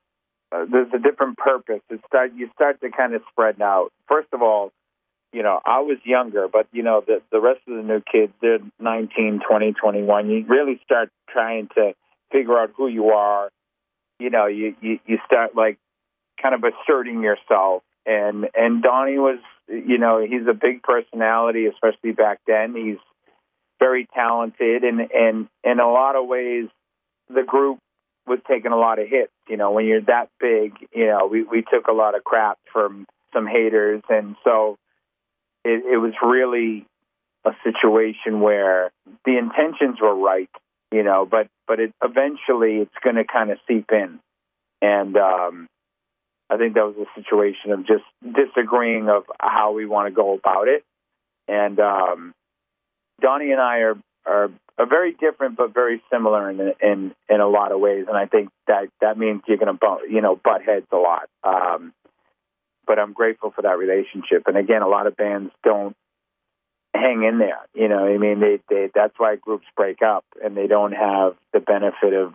uh, 0.52 0.64
there's 0.70 0.92
a 0.94 0.98
different 0.98 1.36
purpose. 1.38 1.80
It 1.90 2.00
start 2.06 2.32
you 2.34 2.48
start 2.54 2.80
to 2.80 2.90
kind 2.90 3.14
of 3.14 3.22
spread 3.30 3.60
out. 3.60 3.92
First 4.08 4.28
of 4.32 4.42
all, 4.42 4.72
you 5.32 5.42
know, 5.42 5.60
I 5.64 5.80
was 5.80 5.98
younger, 6.04 6.46
but 6.48 6.68
you 6.72 6.82
know, 6.82 7.02
the 7.06 7.20
the 7.32 7.40
rest 7.40 7.60
of 7.68 7.76
the 7.76 7.82
new 7.82 8.00
kids, 8.00 8.32
they're 8.40 8.58
19, 8.78 9.40
20, 9.46 9.72
21. 9.72 10.30
You 10.30 10.44
really 10.48 10.80
start 10.84 11.10
trying 11.28 11.68
to 11.74 11.94
figure 12.30 12.58
out 12.58 12.70
who 12.76 12.86
you 12.86 13.10
are. 13.10 13.50
You 14.18 14.30
know, 14.30 14.46
you 14.46 14.76
you, 14.80 15.00
you 15.04 15.18
start 15.26 15.56
like 15.56 15.78
kind 16.40 16.54
of 16.54 16.62
asserting 16.62 17.22
yourself. 17.22 17.82
And 18.06 18.48
and 18.54 18.82
Donnie 18.82 19.18
was, 19.18 19.40
you 19.68 19.98
know, 19.98 20.20
he's 20.20 20.46
a 20.48 20.54
big 20.54 20.82
personality, 20.82 21.66
especially 21.66 22.12
back 22.12 22.40
then. 22.46 22.74
He's 22.74 22.98
very 23.78 24.06
talented, 24.14 24.84
and 24.84 25.00
and 25.00 25.48
in 25.64 25.80
a 25.80 25.88
lot 25.88 26.16
of 26.16 26.26
ways, 26.26 26.68
the 27.28 27.42
group 27.42 27.78
was 28.26 28.38
taking 28.48 28.72
a 28.72 28.76
lot 28.76 28.98
of 28.98 29.08
hits. 29.08 29.32
You 29.48 29.56
know, 29.56 29.72
when 29.72 29.86
you're 29.86 30.02
that 30.02 30.28
big, 30.40 30.72
you 30.94 31.06
know, 31.06 31.26
we 31.30 31.42
we 31.42 31.62
took 31.62 31.88
a 31.88 31.92
lot 31.92 32.16
of 32.16 32.24
crap 32.24 32.58
from 32.72 33.06
some 33.32 33.46
haters, 33.46 34.02
and 34.08 34.36
so 34.44 34.76
it, 35.64 35.84
it 35.84 35.98
was 35.98 36.12
really 36.22 36.86
a 37.44 37.50
situation 37.62 38.40
where 38.40 38.90
the 39.24 39.38
intentions 39.38 39.98
were 40.00 40.14
right, 40.14 40.50
you 40.92 41.02
know, 41.02 41.26
but 41.30 41.48
but 41.66 41.80
it 41.80 41.92
eventually 42.02 42.78
it's 42.78 42.94
going 43.02 43.16
to 43.16 43.24
kind 43.24 43.50
of 43.50 43.58
seep 43.68 43.90
in, 43.92 44.18
and 44.80 45.16
um, 45.16 45.68
I 46.48 46.56
think 46.56 46.74
that 46.74 46.84
was 46.84 46.96
a 46.96 47.20
situation 47.20 47.72
of 47.72 47.86
just 47.86 48.04
disagreeing 48.22 49.08
of 49.08 49.24
how 49.40 49.72
we 49.72 49.86
want 49.86 50.08
to 50.08 50.14
go 50.14 50.34
about 50.34 50.68
it, 50.68 50.84
and 51.48 51.78
um, 51.80 52.34
Donnie 53.20 53.52
and 53.52 53.60
I 53.60 53.78
are 53.78 53.98
are 54.26 54.50
are 54.78 54.86
very 54.86 55.12
different 55.12 55.56
but 55.56 55.72
very 55.74 56.02
similar 56.12 56.50
in 56.50 56.72
in 56.80 57.14
in 57.28 57.40
a 57.40 57.48
lot 57.48 57.72
of 57.72 57.80
ways, 57.80 58.06
and 58.08 58.16
I 58.16 58.26
think 58.26 58.50
that 58.66 58.88
that 59.00 59.18
means 59.18 59.42
you're 59.46 59.58
going 59.58 59.76
to 59.76 59.98
you 60.08 60.20
know 60.20 60.36
butt 60.42 60.62
heads 60.62 60.86
a 60.92 60.96
lot. 60.96 61.28
Um, 61.42 61.92
but 62.86 62.98
I'm 62.98 63.12
grateful 63.12 63.50
for 63.50 63.62
that 63.62 63.78
relationship. 63.78 64.44
And 64.46 64.56
again, 64.56 64.82
a 64.82 64.88
lot 64.88 65.06
of 65.06 65.16
bands 65.16 65.50
don't 65.64 65.96
hang 66.94 67.24
in 67.24 67.38
there. 67.38 67.60
You 67.74 67.88
know, 67.88 68.06
I 68.06 68.16
mean, 68.18 68.40
they, 68.40 68.60
they 68.68 68.90
that's 68.94 69.14
why 69.18 69.36
groups 69.36 69.66
break 69.76 70.02
up 70.02 70.24
and 70.42 70.56
they 70.56 70.66
don't 70.66 70.92
have 70.92 71.34
the 71.52 71.60
benefit 71.60 72.14
of 72.14 72.32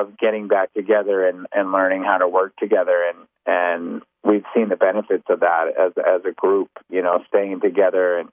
of 0.00 0.18
getting 0.18 0.48
back 0.48 0.72
together 0.74 1.26
and 1.26 1.46
and 1.52 1.72
learning 1.72 2.04
how 2.04 2.18
to 2.18 2.28
work 2.28 2.56
together 2.56 3.04
and 3.08 3.26
and 3.46 4.02
we've 4.24 4.44
seen 4.54 4.68
the 4.68 4.76
benefits 4.76 5.24
of 5.30 5.40
that 5.40 5.68
as 5.78 5.92
as 5.98 6.22
a 6.28 6.32
group. 6.32 6.70
You 6.90 7.02
know, 7.02 7.22
staying 7.28 7.60
together 7.60 8.18
and 8.18 8.28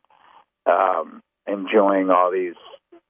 um, 0.66 1.22
enjoying 1.48 2.10
all 2.10 2.32
these 2.32 2.56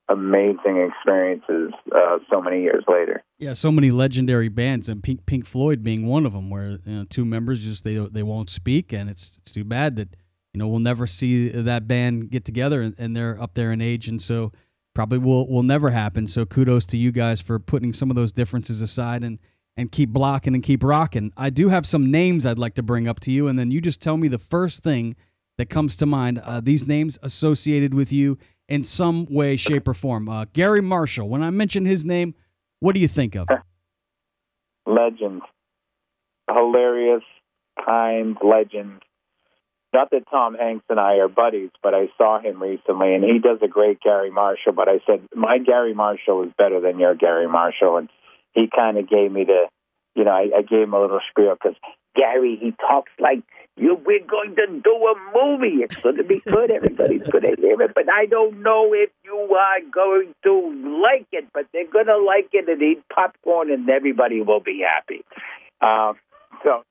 amazing 0.10 0.90
experiences 0.90 1.72
uh, 1.96 2.18
so 2.30 2.42
many 2.42 2.62
years 2.62 2.84
later. 2.88 3.24
Yeah, 3.40 3.54
so 3.54 3.72
many 3.72 3.90
legendary 3.90 4.50
bands, 4.50 4.90
and 4.90 5.02
Pink 5.02 5.26
Pink 5.26 5.46
Floyd 5.46 5.84
being 5.84 6.08
one 6.08 6.26
of 6.26 6.34
them, 6.34 6.50
where 6.50 6.70
you 6.70 6.80
know, 6.86 7.06
two 7.10 7.26
members 7.26 7.64
just 7.64 7.84
they 7.84 7.96
they 7.96 8.24
won't 8.24 8.50
speak, 8.50 8.92
and 8.92 9.10
it's 9.10 9.38
it's 9.38 9.52
too 9.52 9.64
bad 9.64 9.96
that 9.96 10.16
you 10.54 10.60
know 10.60 10.68
we'll 10.68 10.80
never 10.80 11.08
see 11.08 11.50
that 11.50 11.88
band 11.88 12.30
get 12.30 12.46
together, 12.46 12.82
and, 12.82 12.96
and 12.98 13.16
they're 13.16 13.42
up 13.42 13.54
there 13.54 13.72
in 13.72 13.82
age, 13.82 14.08
and 14.08 14.22
so 14.22 14.52
probably 14.94 15.18
will 15.18 15.48
will 15.48 15.64
never 15.64 15.90
happen. 15.90 16.28
So 16.28 16.46
kudos 16.46 16.86
to 16.88 16.98
you 16.98 17.12
guys 17.12 17.42
for 17.42 17.60
putting 17.60 17.94
some 17.94 18.10
of 18.10 18.16
those 18.16 18.32
differences 18.32 18.82
aside 18.82 19.24
and 19.24 19.40
and 19.76 19.92
keep 19.92 20.10
blocking 20.10 20.54
and 20.54 20.64
keep 20.64 20.84
rocking. 20.84 21.32
I 21.36 21.50
do 21.50 21.70
have 21.70 21.86
some 21.86 22.12
names 22.12 22.46
I'd 22.46 22.60
like 22.60 22.76
to 22.76 22.84
bring 22.84 23.08
up 23.08 23.20
to 23.22 23.32
you, 23.32 23.48
and 23.48 23.58
then 23.58 23.72
you 23.72 23.82
just 23.82 24.02
tell 24.02 24.18
me 24.18 24.28
the 24.28 24.38
first 24.38 24.84
thing 24.84 25.16
that 25.58 25.70
comes 25.70 25.96
to 25.98 26.06
mind. 26.06 26.40
Uh, 26.40 26.62
these 26.62 26.88
names 26.88 27.18
associated 27.24 27.94
with 27.94 28.12
you 28.12 28.38
in 28.68 28.84
some 28.84 29.26
way, 29.30 29.56
shape, 29.56 29.88
or 29.88 29.94
form. 29.94 30.30
Uh, 30.30 30.46
Garry 30.54 30.82
Marshall. 30.82 31.28
When 31.28 31.44
I 31.44 31.50
mention 31.50 31.86
his 31.86 32.06
name, 32.06 32.36
what 32.80 32.94
do 32.96 33.02
you 33.02 33.08
think 33.08 33.36
of? 33.36 33.48
Legend, 34.86 35.42
hilarious, 36.50 37.24
kind 37.86 38.38
legend. 38.44 39.02
Not 39.94 40.10
that 40.10 40.24
Tom 40.32 40.56
Hanks 40.56 40.86
and 40.90 41.00
I 41.00 41.18
are 41.18 41.28
buddies, 41.28 41.70
but 41.84 41.94
I 41.94 42.10
saw 42.18 42.40
him 42.40 42.62
recently, 42.62 43.14
and 43.14 43.24
he 43.24 43.38
does 43.38 43.60
a 43.62 43.68
great 43.68 44.02
Garry 44.02 44.32
Marshall. 44.32 44.74
But 44.74 44.90
I 44.90 45.00
said 45.06 45.22
my 45.36 45.60
Garry 45.60 45.94
Marshall 45.94 46.44
is 46.44 46.52
better 46.58 46.82
than 46.82 47.00
your 47.00 47.14
Garry 47.14 47.48
Marshall, 47.48 47.98
and 47.98 48.10
he 48.54 48.68
kind 48.76 48.98
of 48.98 49.08
gave 49.08 49.32
me 49.32 49.44
the, 49.44 49.68
you 50.16 50.24
know, 50.24 50.32
I, 50.32 50.50
I 50.58 50.62
gave 50.64 50.84
him 50.84 50.94
a 50.94 51.02
little 51.02 51.20
spiel 51.30 51.54
because 51.54 51.78
Garry 52.16 52.58
he 52.60 52.72
talks 52.72 53.12
like 53.20 53.44
you. 53.78 53.96
We're 54.04 54.26
going 54.26 54.56
to 54.56 54.68
do 54.84 54.92
a 54.92 55.16
movie. 55.34 55.84
It's 55.84 56.02
going 56.02 56.18
to 56.18 56.24
be 56.24 56.40
good. 56.46 56.72
Everybody's 56.72 57.28
going 57.30 57.44
to 57.44 57.56
hear 57.60 57.82
it, 57.82 57.92
but 57.94 58.06
I 58.12 58.26
don't 58.26 58.62
know 58.62 58.94
if 58.94 59.10
you 59.24 59.36
are 59.36 59.80
going 59.92 60.34
to 60.44 61.02
like 61.04 61.28
it. 61.32 61.46
But 61.54 61.66
they're 61.72 61.92
going 61.92 62.08
to 62.08 62.18
like 62.18 62.50
it 62.54 62.68
and 62.68 62.82
eat 62.82 63.04
popcorn, 63.14 63.72
and 63.72 63.90
everybody 63.90 64.42
will 64.42 64.60
be 64.60 64.84
happy. 64.86 65.24
Um, 65.82 66.16
so 66.64 66.84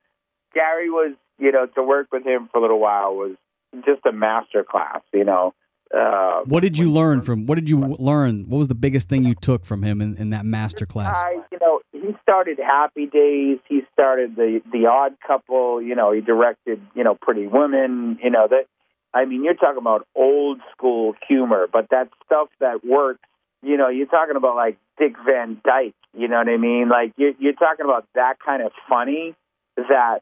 Garry 0.54 0.90
was, 0.90 1.14
you 1.42 1.52
know, 1.52 1.66
to 1.66 1.82
work 1.82 2.08
with 2.12 2.24
him 2.24 2.48
for 2.50 2.58
a 2.58 2.60
little 2.60 2.80
while 2.80 3.14
was 3.14 3.36
just 3.84 4.06
a 4.06 4.12
master 4.12 4.64
class. 4.64 5.00
You 5.12 5.24
know. 5.24 5.54
Uh, 5.94 6.40
What 6.46 6.62
did 6.62 6.78
you 6.78 6.90
learn 6.90 7.20
from? 7.20 7.44
What 7.46 7.56
did 7.56 7.68
you 7.68 7.78
learn? 7.98 8.46
What 8.48 8.56
was 8.56 8.68
the 8.68 8.74
biggest 8.74 9.10
thing 9.10 9.24
you 9.26 9.34
took 9.34 9.66
from 9.66 9.82
him 9.82 10.00
in, 10.00 10.16
in 10.16 10.30
that 10.30 10.46
master 10.46 10.86
class? 10.86 11.22
I, 11.22 11.42
you 11.52 11.58
know, 11.60 11.80
he 11.92 12.16
started 12.22 12.58
Happy 12.58 13.04
Days. 13.06 13.58
He 13.68 13.82
started 13.92 14.34
the 14.34 14.62
the 14.72 14.86
Odd 14.86 15.16
Couple. 15.26 15.82
You 15.82 15.94
know, 15.94 16.12
he 16.12 16.22
directed, 16.22 16.80
you 16.94 17.04
know, 17.04 17.14
Pretty 17.20 17.46
Woman. 17.46 18.18
You 18.22 18.30
know 18.30 18.46
that. 18.48 18.64
I 19.12 19.26
mean, 19.26 19.44
you're 19.44 19.52
talking 19.52 19.76
about 19.78 20.06
old 20.14 20.60
school 20.74 21.14
humor, 21.28 21.68
but 21.70 21.88
that 21.90 22.08
stuff 22.24 22.48
that 22.60 22.82
works. 22.82 23.20
You 23.62 23.76
know, 23.76 23.88
you're 23.90 24.06
talking 24.06 24.36
about 24.36 24.56
like 24.56 24.78
Dick 24.98 25.14
Van 25.26 25.60
Dyke. 25.62 25.94
You 26.16 26.28
know 26.28 26.38
what 26.38 26.48
I 26.48 26.56
mean? 26.56 26.88
Like 26.88 27.12
you're, 27.18 27.34
you're 27.38 27.52
talking 27.52 27.84
about 27.84 28.06
that 28.14 28.36
kind 28.44 28.62
of 28.62 28.72
funny 28.88 29.34
that 29.76 30.20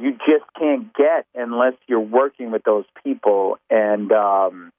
you 0.00 0.12
just 0.12 0.44
can't 0.58 0.92
get 0.94 1.26
unless 1.34 1.74
you're 1.86 2.00
working 2.00 2.50
with 2.50 2.62
those 2.64 2.84
people, 3.04 3.58
and 3.68 4.10
um, 4.12 4.72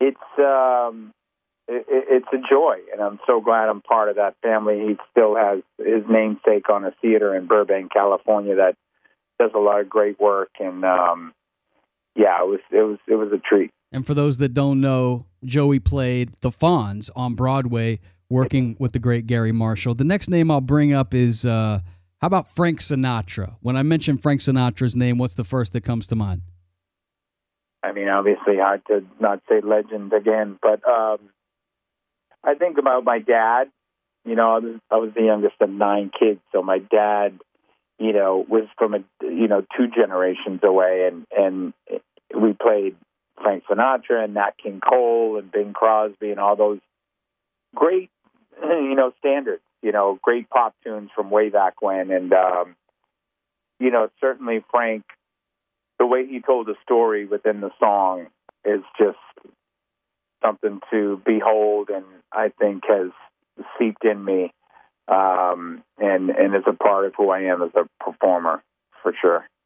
it's 0.00 0.16
um, 0.38 1.12
it, 1.68 1.84
it's 1.88 2.26
a 2.32 2.38
joy, 2.48 2.76
and 2.92 3.00
I'm 3.02 3.18
so 3.26 3.40
glad 3.40 3.68
I'm 3.68 3.82
part 3.82 4.08
of 4.08 4.16
that 4.16 4.34
family. 4.42 4.80
He 4.80 4.96
still 5.10 5.36
has 5.36 5.60
his 5.78 6.04
namesake 6.08 6.68
on 6.70 6.84
a 6.84 6.92
theater 7.02 7.34
in 7.34 7.46
Burbank, 7.46 7.92
California, 7.92 8.56
that 8.56 8.76
does 9.38 9.50
a 9.54 9.58
lot 9.58 9.80
of 9.80 9.88
great 9.88 10.18
work, 10.20 10.50
and 10.60 10.84
um, 10.84 11.32
yeah, 12.16 12.40
it 12.40 12.46
was 12.46 12.60
it 12.70 12.82
was 12.82 12.98
it 13.06 13.14
was 13.16 13.32
a 13.32 13.38
treat. 13.38 13.70
And 13.92 14.06
for 14.06 14.14
those 14.14 14.38
that 14.38 14.54
don't 14.54 14.80
know, 14.80 15.26
Joey 15.44 15.78
played 15.78 16.32
the 16.40 16.50
Fonz 16.50 17.10
on 17.14 17.34
Broadway, 17.34 18.00
working 18.28 18.76
with 18.78 18.92
the 18.92 18.98
great 18.98 19.26
Garry 19.26 19.52
Marshall. 19.52 19.94
The 19.94 20.04
next 20.04 20.28
name 20.28 20.50
I'll 20.50 20.60
bring 20.60 20.92
up 20.92 21.14
is 21.14 21.46
uh, 21.46 21.80
how 22.24 22.28
about 22.28 22.48
Frank 22.48 22.80
Sinatra? 22.80 23.56
When 23.60 23.76
I 23.76 23.82
mention 23.82 24.16
Frank 24.16 24.40
Sinatra's 24.40 24.96
name, 24.96 25.18
what's 25.18 25.34
the 25.34 25.44
first 25.44 25.74
that 25.74 25.82
comes 25.82 26.06
to 26.06 26.16
mind? 26.16 26.40
I 27.82 27.92
mean, 27.92 28.08
obviously, 28.08 28.56
hard 28.56 28.80
to 28.86 29.04
not 29.20 29.42
say 29.46 29.60
legend 29.60 30.10
again, 30.14 30.58
but 30.62 30.80
um, 30.88 31.18
I 32.42 32.54
think 32.54 32.78
about 32.78 33.04
my 33.04 33.18
dad. 33.18 33.64
You 34.24 34.36
know, 34.36 34.54
I 34.54 34.58
was, 34.58 34.80
I 34.90 34.96
was 34.96 35.10
the 35.14 35.22
youngest 35.22 35.56
of 35.60 35.68
nine 35.68 36.10
kids, 36.18 36.40
so 36.50 36.62
my 36.62 36.78
dad, 36.78 37.38
you 37.98 38.14
know, 38.14 38.42
was 38.48 38.68
from 38.78 38.94
a 38.94 39.04
you 39.20 39.46
know 39.46 39.60
two 39.76 39.88
generations 39.94 40.60
away, 40.62 41.06
and 41.12 41.26
and 41.38 41.74
we 42.34 42.54
played 42.54 42.96
Frank 43.42 43.64
Sinatra 43.70 44.24
and 44.24 44.32
Nat 44.32 44.52
King 44.62 44.80
Cole 44.80 45.38
and 45.38 45.52
Bing 45.52 45.74
Crosby 45.74 46.30
and 46.30 46.40
all 46.40 46.56
those 46.56 46.80
great, 47.74 48.08
you 48.62 48.94
know, 48.94 49.12
standards. 49.18 49.62
You 49.82 49.92
know, 49.92 50.18
great 50.22 50.48
pop 50.48 50.74
tunes 50.82 51.10
from 51.14 51.30
way 51.30 51.50
back 51.50 51.82
when, 51.82 52.10
and 52.10 52.32
um, 52.32 52.76
you 53.78 53.90
know, 53.90 54.08
certainly 54.20 54.64
Frank 54.70 55.04
the 55.98 56.06
way 56.06 56.26
he 56.26 56.40
told 56.40 56.66
the 56.66 56.74
story 56.82 57.24
within 57.24 57.60
the 57.60 57.70
song 57.78 58.26
is 58.64 58.80
just 58.98 59.18
something 60.44 60.80
to 60.90 61.20
behold 61.24 61.88
and 61.90 62.04
I 62.32 62.50
think 62.58 62.82
has 62.88 63.10
seeped 63.78 64.04
in 64.04 64.22
me 64.24 64.52
um, 65.08 65.82
and 65.98 66.30
and 66.30 66.54
is 66.54 66.64
a 66.66 66.72
part 66.72 67.06
of 67.06 67.14
who 67.16 67.30
I 67.30 67.42
am 67.42 67.62
as 67.62 67.70
a 67.74 67.88
performer 68.02 68.62
for 69.02 69.14
sure. 69.20 69.48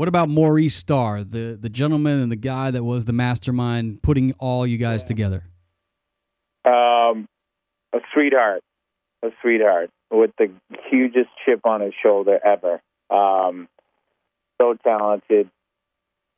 What 0.00 0.08
about 0.08 0.30
Maurice 0.30 0.76
Starr, 0.76 1.24
the, 1.24 1.58
the 1.60 1.68
gentleman 1.68 2.20
and 2.20 2.32
the 2.32 2.36
guy 2.36 2.70
that 2.70 2.82
was 2.82 3.04
the 3.04 3.12
mastermind 3.12 4.02
putting 4.02 4.32
all 4.38 4.66
you 4.66 4.78
guys 4.78 5.04
together? 5.04 5.44
Um, 6.64 7.28
a 7.92 7.98
sweetheart, 8.14 8.62
a 9.22 9.28
sweetheart. 9.42 9.90
with 10.10 10.30
the 10.38 10.50
hugest 10.90 11.28
chip 11.44 11.66
on 11.66 11.82
his 11.82 11.92
shoulder 12.02 12.38
ever. 12.42 12.80
Um, 13.10 13.68
so 14.58 14.74
talented, 14.82 15.50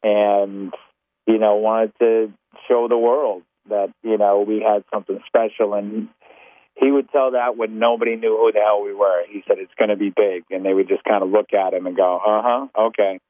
and 0.02 0.75
you 1.28 1.38
know 1.38 1.54
wanted 1.54 1.92
to 2.00 2.33
show 2.66 2.88
the 2.88 2.99
world 2.99 3.45
that 3.69 3.92
you 4.02 4.19
know 4.19 4.45
we 4.45 4.61
had 4.61 4.83
something 4.92 5.21
special. 5.28 5.75
And 5.75 6.09
he 6.75 6.90
would 6.90 7.09
tell 7.12 7.31
that 7.31 7.57
when 7.57 7.78
nobody 7.78 8.16
knew 8.16 8.37
who 8.37 8.50
the 8.50 8.59
hell 8.59 8.83
we 8.83 8.92
were. 8.92 9.23
He 9.31 9.45
said 9.47 9.59
it's 9.61 9.75
going 9.78 9.90
to 9.90 9.97
be 9.97 10.11
big, 10.11 10.42
and 10.50 10.66
they 10.66 10.75
would 10.75 10.88
just 10.88 11.04
kind 11.04 11.23
of 11.23 11.31
look 11.31 11.52
at 11.52 11.75
him 11.75 11.87
and 11.87 11.97
go, 11.97 12.16
"Uh 12.16 12.42
huh, 12.42 12.66
okay." 12.88 13.21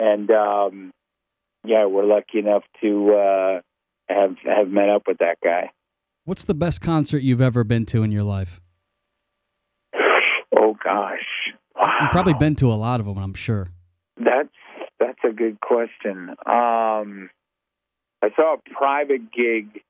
And 0.00 0.30
um, 0.30 0.92
yeah, 1.64 1.84
we're 1.84 2.06
lucky 2.06 2.38
enough 2.38 2.62
to 2.80 3.14
uh, 3.14 3.60
have 4.08 4.36
have 4.44 4.68
met 4.68 4.88
up 4.88 5.02
with 5.06 5.18
that 5.18 5.36
guy. 5.44 5.70
What's 6.24 6.44
the 6.44 6.54
best 6.54 6.80
concert 6.80 7.22
you've 7.22 7.42
ever 7.42 7.64
been 7.64 7.84
to 7.86 8.02
in 8.02 8.10
your 8.10 8.22
life? 8.22 8.60
Oh 10.56 10.74
gosh, 10.82 11.52
wow. 11.76 11.98
You've 12.00 12.10
probably 12.10 12.34
been 12.34 12.54
to 12.56 12.72
a 12.72 12.74
lot 12.74 13.00
of 13.00 13.06
them, 13.06 13.18
I'm 13.18 13.34
sure. 13.34 13.68
That's 14.16 14.48
that's 14.98 15.18
a 15.22 15.32
good 15.32 15.60
question. 15.60 16.30
Um, 16.46 17.30
I 18.22 18.28
saw 18.36 18.54
a 18.54 18.74
private 18.74 19.32
gig 19.32 19.82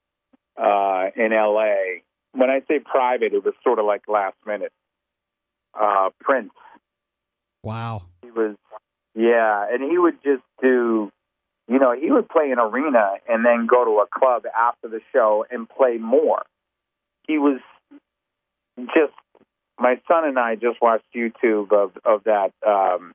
uh, 0.57 1.07
in 1.17 1.33
L.A. 1.33 2.03
When 2.33 2.51
I 2.51 2.61
say 2.69 2.79
private, 2.79 3.33
it 3.33 3.45
was 3.45 3.55
sort 3.65 3.79
of 3.79 3.85
like 3.85 4.03
last 4.09 4.37
minute. 4.47 4.73
Uh, 5.79 6.11
Prince. 6.21 6.53
Wow. 7.63 8.03
He 8.23 8.31
was, 8.31 8.57
yeah, 9.21 9.67
and 9.71 9.83
he 9.91 9.99
would 9.99 10.23
just 10.25 10.43
do, 10.63 11.11
you 11.69 11.79
know, 11.79 11.93
he 12.01 12.11
would 12.11 12.29
play 12.29 12.51
an 12.51 12.59
arena 12.59 13.15
and 13.29 13.45
then 13.45 13.67
go 13.67 13.85
to 13.85 14.01
a 14.01 14.07
club 14.19 14.45
after 14.59 14.89
the 14.89 15.01
show 15.13 15.45
and 15.51 15.69
play 15.69 15.99
more. 15.99 16.43
He 17.27 17.39
was 17.39 17.61
just. 18.79 19.13
My 19.79 19.99
son 20.07 20.27
and 20.27 20.39
I 20.39 20.57
just 20.57 20.77
watched 20.83 21.07
YouTube 21.17 21.73
of 21.73 21.93
of 22.05 22.25
that 22.25 22.51
um, 22.67 23.13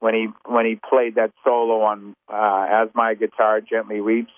when 0.00 0.12
he 0.14 0.26
when 0.44 0.66
he 0.66 0.74
played 0.74 1.14
that 1.14 1.30
solo 1.44 1.82
on 1.82 2.14
uh, 2.28 2.66
"As 2.68 2.88
My 2.96 3.14
Guitar 3.14 3.60
Gently 3.60 4.00
Weeps" 4.00 4.32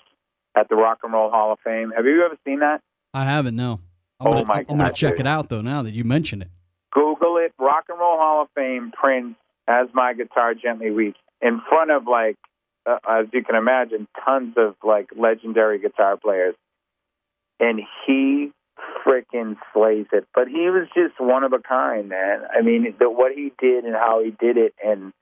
at 0.55 0.69
the 0.69 0.75
Rock 0.75 0.99
and 1.01 1.11
Roll 1.11 1.31
Hall 1.31 1.51
of 1.51 1.57
Fame. 1.65 1.91
Have 1.95 2.05
you 2.05 2.23
ever 2.23 2.37
seen 2.45 2.59
that? 2.59 2.79
I 3.15 3.23
haven't, 3.25 3.55
no. 3.55 3.79
I'm 4.19 4.27
Oh 4.27 4.31
gonna, 4.33 4.45
my 4.45 4.65
I'm 4.69 4.77
gonna 4.77 4.93
check 4.93 5.13
dude. 5.13 5.21
it 5.21 5.27
out 5.27 5.49
though 5.49 5.61
now 5.61 5.81
that 5.81 5.95
you 5.95 6.03
mention 6.03 6.43
it. 6.43 6.49
Google 6.91 7.37
it, 7.37 7.53
Rock 7.57 7.85
and 7.89 7.97
Roll 7.99 8.19
Hall 8.19 8.43
of 8.43 8.49
Fame, 8.53 8.91
Prince, 8.91 9.35
as 9.67 9.87
my 9.93 10.13
guitar 10.13 10.53
gently 10.53 10.91
weeps, 10.91 11.19
in 11.41 11.61
front 11.67 11.91
of 11.91 12.07
like, 12.07 12.37
uh, 12.85 12.97
as 13.07 13.27
you 13.33 13.43
can 13.43 13.55
imagine, 13.55 14.07
tons 14.25 14.55
of 14.57 14.75
like 14.83 15.09
legendary 15.15 15.79
guitar 15.79 16.17
players, 16.17 16.55
and 17.59 17.81
he 18.05 18.51
freaking 19.05 19.55
slays 19.73 20.07
it. 20.11 20.25
But 20.33 20.47
he 20.47 20.69
was 20.69 20.87
just 20.93 21.19
one 21.19 21.43
of 21.43 21.53
a 21.53 21.59
kind, 21.59 22.09
man. 22.09 22.41
I 22.51 22.61
mean, 22.61 22.93
the, 22.99 23.09
what 23.09 23.31
he 23.33 23.51
did 23.59 23.85
and 23.85 23.95
how 23.95 24.21
he 24.23 24.31
did 24.31 24.57
it, 24.57 24.73
and 24.83 25.13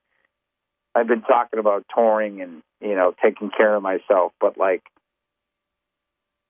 I've 0.95 1.07
been 1.07 1.21
talking 1.21 1.59
about 1.59 1.85
touring 1.93 2.41
and 2.41 2.61
you 2.79 2.95
know 2.95 3.13
taking 3.23 3.49
care 3.49 3.75
of 3.75 3.83
myself, 3.83 4.33
but 4.39 4.57
like 4.57 4.83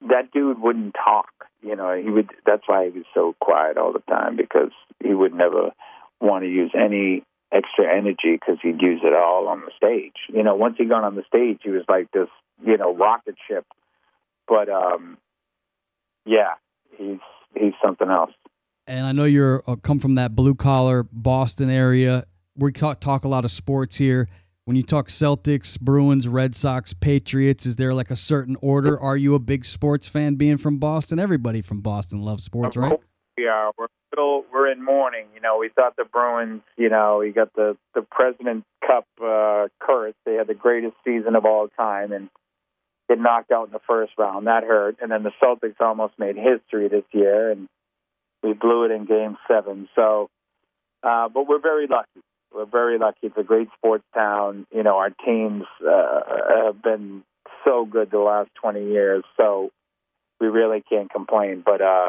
that 0.09 0.31
dude 0.31 0.59
wouldn't 0.59 0.95
talk. 0.95 1.29
You 1.61 1.75
know, 1.75 1.95
he 1.95 2.09
would. 2.09 2.29
That's 2.45 2.63
why 2.65 2.85
he 2.85 2.97
was 2.97 3.05
so 3.13 3.35
quiet 3.39 3.77
all 3.77 3.93
the 3.93 3.99
time 3.99 4.35
because 4.35 4.71
he 5.03 5.13
would 5.13 5.33
never 5.33 5.71
want 6.19 6.43
to 6.43 6.49
use 6.49 6.71
any 6.75 7.23
extra 7.51 7.85
energy 7.85 8.33
because 8.39 8.57
he'd 8.61 8.81
use 8.81 9.01
it 9.03 9.13
all 9.13 9.47
on 9.47 9.61
the 9.61 9.71
stage. 9.75 10.15
You 10.29 10.43
know, 10.43 10.55
once 10.55 10.75
he 10.77 10.85
got 10.85 11.03
on 11.03 11.15
the 11.15 11.23
stage, 11.27 11.59
he 11.63 11.69
was 11.69 11.83
like 11.89 12.11
this, 12.11 12.29
you 12.65 12.77
know, 12.77 12.95
rocket 12.95 13.35
ship. 13.47 13.65
But 14.47 14.69
um, 14.69 15.17
yeah, 16.25 16.55
he's 16.97 17.19
he's 17.55 17.73
something 17.83 18.09
else. 18.09 18.31
And 18.87 19.05
I 19.05 19.11
know 19.11 19.25
you're 19.25 19.63
uh, 19.67 19.75
come 19.75 19.99
from 19.99 20.15
that 20.15 20.35
blue 20.35 20.55
collar 20.55 21.03
Boston 21.11 21.69
area. 21.69 22.25
We 22.55 22.71
talk, 22.71 22.99
talk 22.99 23.23
a 23.23 23.27
lot 23.27 23.45
of 23.45 23.51
sports 23.51 23.95
here. 23.95 24.27
When 24.65 24.75
you 24.77 24.83
talk 24.83 25.07
Celtics, 25.07 25.79
Bruins, 25.79 26.27
Red 26.27 26.53
Sox, 26.53 26.93
Patriots, 26.93 27.65
is 27.65 27.77
there 27.77 27.93
like 27.93 28.11
a 28.11 28.15
certain 28.15 28.55
order? 28.61 28.99
Are 28.99 29.17
you 29.17 29.33
a 29.35 29.39
big 29.39 29.65
sports 29.65 30.07
fan 30.07 30.35
being 30.35 30.57
from 30.57 30.77
Boston? 30.77 31.19
Everybody 31.19 31.61
from 31.61 31.81
Boston 31.81 32.21
loves 32.21 32.43
sports, 32.43 32.77
right? 32.77 32.99
We 33.37 33.47
are. 33.47 33.71
We're 33.77 33.87
still 34.13 34.43
we're 34.51 34.71
in 34.71 34.83
mourning. 34.83 35.27
You 35.33 35.41
know, 35.41 35.57
we 35.57 35.69
thought 35.69 35.95
the 35.95 36.05
Bruins. 36.05 36.61
You 36.77 36.89
know, 36.89 37.19
we 37.19 37.31
got 37.31 37.53
the 37.53 37.77
the 37.95 38.01
President 38.01 38.65
Cup 38.85 39.05
uh, 39.23 39.67
curse. 39.79 40.13
They 40.25 40.35
had 40.35 40.47
the 40.47 40.53
greatest 40.53 40.95
season 41.05 41.35
of 41.35 41.45
all 41.45 41.67
time 41.77 42.11
and 42.11 42.29
get 43.09 43.19
knocked 43.19 43.51
out 43.51 43.67
in 43.67 43.73
the 43.73 43.79
first 43.87 44.13
round. 44.17 44.47
That 44.47 44.63
hurt. 44.63 44.97
And 45.01 45.11
then 45.11 45.23
the 45.23 45.31
Celtics 45.41 45.79
almost 45.79 46.13
made 46.17 46.35
history 46.35 46.87
this 46.87 47.05
year, 47.11 47.51
and 47.51 47.67
we 48.43 48.53
blew 48.53 48.85
it 48.85 48.91
in 48.91 49.05
Game 49.05 49.37
Seven. 49.47 49.87
So, 49.95 50.29
uh, 51.03 51.29
but 51.29 51.47
we're 51.47 51.61
very 51.61 51.87
lucky. 51.87 52.21
We're 52.53 52.65
very 52.65 52.99
lucky. 52.99 53.27
It's 53.27 53.37
a 53.37 53.43
great 53.43 53.69
sports 53.77 54.03
town. 54.13 54.67
You 54.73 54.83
know, 54.83 54.97
our 54.97 55.11
teams 55.25 55.63
uh, 55.81 56.19
have 56.65 56.81
been 56.81 57.23
so 57.65 57.85
good 57.85 58.11
the 58.11 58.19
last 58.19 58.49
20 58.61 58.87
years. 58.87 59.23
So 59.37 59.71
we 60.39 60.47
really 60.47 60.83
can't 60.89 61.09
complain. 61.09 61.63
But 61.65 61.81
uh, 61.81 62.07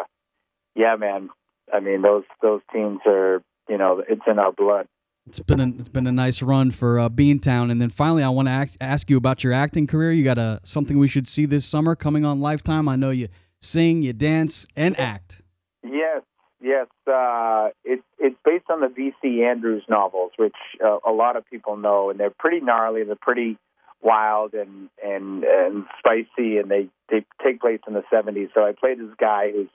yeah, 0.74 0.96
man. 0.96 1.30
I 1.72 1.80
mean, 1.80 2.02
those 2.02 2.24
those 2.40 2.60
teams 2.72 3.00
are, 3.06 3.42
you 3.68 3.78
know, 3.78 4.02
it's 4.06 4.22
in 4.26 4.38
our 4.38 4.52
blood. 4.52 4.86
It's 5.26 5.38
been 5.38 5.60
a, 5.60 5.68
it's 5.78 5.88
been 5.88 6.06
a 6.06 6.12
nice 6.12 6.42
run 6.42 6.72
for 6.72 6.98
uh, 6.98 7.08
Beantown. 7.08 7.70
And 7.70 7.80
then 7.80 7.90
finally, 7.90 8.24
I 8.24 8.28
want 8.28 8.48
to 8.48 8.52
ask, 8.52 8.76
ask 8.80 9.08
you 9.08 9.16
about 9.16 9.44
your 9.44 9.52
acting 9.52 9.86
career. 9.86 10.10
You 10.10 10.24
got 10.24 10.38
a 10.38 10.60
something 10.64 10.98
we 10.98 11.06
should 11.06 11.28
see 11.28 11.46
this 11.46 11.64
summer 11.64 11.94
coming 11.94 12.24
on 12.24 12.40
Lifetime. 12.40 12.88
I 12.88 12.96
know 12.96 13.10
you 13.10 13.28
sing, 13.60 14.02
you 14.02 14.12
dance, 14.12 14.66
and 14.76 14.98
act. 14.98 15.42
Yes, 15.84 16.22
yes. 16.60 16.88
Uh, 17.06 17.68
it's 17.84 18.02
it's 18.18 18.36
based 18.44 18.64
on 18.68 18.80
the 18.80 18.88
V.C. 18.88 19.44
Andrews 19.44 19.84
novels, 19.88 20.32
which 20.36 20.56
uh, 20.84 20.98
a 21.06 21.12
lot 21.12 21.36
of 21.36 21.48
people 21.48 21.76
know, 21.76 22.10
and 22.10 22.18
they're 22.18 22.30
pretty 22.30 22.60
gnarly. 22.60 23.04
They're 23.04 23.14
pretty 23.14 23.58
wild 24.00 24.54
and 24.54 24.88
and 25.04 25.44
and 25.44 25.84
spicy, 25.98 26.58
and 26.58 26.68
they 26.68 26.88
they 27.08 27.24
take 27.44 27.60
place 27.60 27.80
in 27.86 27.94
the 27.94 28.02
'70s. 28.12 28.48
So 28.54 28.64
I 28.64 28.72
played 28.72 28.98
this 28.98 29.14
guy 29.18 29.52
who's 29.52 29.68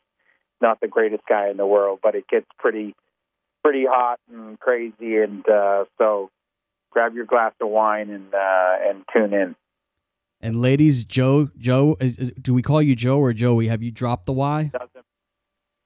not 0.62 0.80
the 0.80 0.88
greatest 0.88 1.24
guy 1.28 1.50
in 1.50 1.58
the 1.58 1.66
world, 1.66 2.00
but 2.02 2.16
it 2.16 2.28
gets 2.28 2.48
pretty 2.58 2.96
pretty 3.64 3.86
hot 3.86 4.20
and 4.32 4.60
crazy, 4.60 5.18
and 5.18 5.48
uh, 5.50 5.86
so 5.98 6.30
grab 6.92 7.14
your 7.14 7.26
glass 7.26 7.54
of 7.62 7.70
wine 7.70 8.10
and 8.10 8.34
uh, 8.34 8.76
and 8.90 9.04
tune 9.14 9.34
in. 9.34 9.56
And 10.40 10.62
ladies, 10.62 11.04
Joe, 11.04 11.50
Joe, 11.58 11.98
is, 12.00 12.20
is, 12.20 12.32
do 12.34 12.54
we 12.54 12.62
call 12.62 12.82
you 12.82 12.96
Joe 12.96 13.20
or 13.20 13.34
Joey? 13.34 13.68
Have 13.68 13.82
you 13.82 13.92
dropped 13.92 14.28
the 14.28 14.34
Y? 14.34 14.70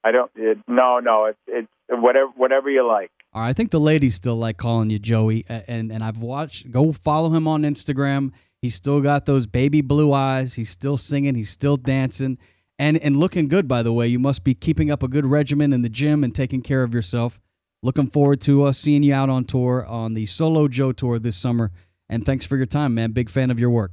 I 0.04 0.12
don't. 0.12 0.32
It, 0.36 0.58
no, 0.68 1.00
no. 1.00 1.26
It's 1.26 1.40
it's 1.48 1.68
whatever 1.90 2.32
whatever 2.36 2.70
you 2.70 2.88
like. 2.88 3.12
All 3.34 3.42
right, 3.42 3.50
I 3.50 3.54
think 3.54 3.72
the 3.72 3.80
ladies 3.80 4.16
still 4.16 4.36
like 4.36 4.58
calling 4.58 4.90
you 4.90 5.00
Joey, 5.00 5.46
and 5.48 5.92
and 5.92 6.04
I've 6.04 6.20
watched. 6.20 6.70
Go 6.72 6.92
follow 6.92 7.30
him 7.30 7.48
on 7.48 7.62
Instagram. 7.64 8.32
He's 8.62 8.76
still 8.76 9.02
got 9.02 9.26
those 9.26 9.48
baby 9.48 9.82
blue 9.82 10.14
eyes. 10.14 10.54
He's 10.54 10.70
still 10.70 10.98
singing. 10.98 11.36
He's 11.36 11.50
still 11.50 11.78
dancing, 11.78 12.38
and 12.82 12.98
and 12.98 13.16
looking 13.16 13.48
good. 13.48 13.68
By 13.68 13.84
the 13.84 13.94
way, 13.94 14.08
you 14.08 14.20
must 14.20 14.44
be 14.44 14.56
keeping 14.56 14.90
up 14.90 15.04
a 15.04 15.08
good 15.08 15.26
regimen 15.26 15.72
in 15.72 15.84
the 15.84 15.90
gym 15.90 16.24
and 16.24 16.34
taking 16.34 16.62
care 16.62 16.82
of 16.84 16.94
yourself. 16.94 17.40
Looking 17.84 18.08
forward 18.08 18.42
to 18.42 18.64
uh, 18.64 18.72
seeing 18.74 19.04
you 19.04 19.14
out 19.14 19.30
on 19.30 19.46
tour 19.46 19.86
on 19.86 20.14
the 20.16 20.26
Solo 20.26 20.68
Joe 20.68 20.92
tour 20.92 21.20
this 21.20 21.38
summer. 21.38 21.72
And 22.10 22.26
thanks 22.26 22.46
for 22.46 22.58
your 22.58 22.66
time, 22.66 22.96
man. 22.96 23.12
Big 23.12 23.30
fan 23.30 23.52
of 23.52 23.60
your 23.60 23.70
work. 23.70 23.92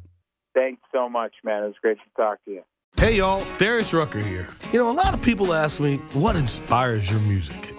Thanks 0.55 0.83
so 0.93 1.09
much, 1.09 1.33
man. 1.45 1.63
It 1.63 1.67
was 1.67 1.77
great 1.81 1.99
to 1.99 2.23
talk 2.23 2.45
to 2.47 2.51
you. 2.51 2.63
Hey 2.97 3.19
y'all, 3.19 3.45
Darius 3.59 3.93
Rucker 3.93 4.21
here. 4.21 4.49
You 4.73 4.81
know, 4.81 4.91
a 4.91 4.93
lot 4.93 5.15
of 5.15 5.23
people 5.23 5.53
ask 5.53 5.79
me, 5.79 5.97
what 6.15 6.35
inspires 6.35 7.09
your 7.11 7.21
music? 7.21 7.68